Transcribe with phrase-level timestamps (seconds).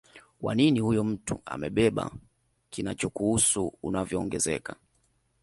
[0.41, 2.11] wa nini huyo mtu amebeba
[2.69, 4.75] kinachokuhusu unavyoongezeka